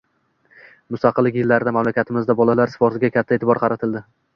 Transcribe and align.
Mustaqillik 0.95 1.37
yillarida 1.41 1.75
mamlakatimizda 1.77 2.39
bolalar 2.43 2.77
sportiga 2.77 3.17
katta 3.21 3.41
e’tibor 3.41 3.67
qaratildi 3.67 4.09